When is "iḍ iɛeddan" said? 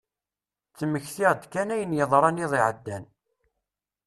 2.45-3.03